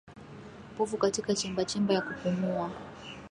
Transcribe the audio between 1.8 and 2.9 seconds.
ya kupumua